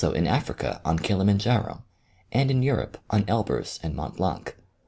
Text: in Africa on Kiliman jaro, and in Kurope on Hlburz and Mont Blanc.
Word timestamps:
in 0.15 0.25
Africa 0.25 0.81
on 0.83 0.97
Kiliman 0.97 1.37
jaro, 1.37 1.83
and 2.31 2.49
in 2.49 2.59
Kurope 2.61 2.95
on 3.11 3.21
Hlburz 3.25 3.79
and 3.83 3.95
Mont 3.95 4.17
Blanc. 4.17 4.57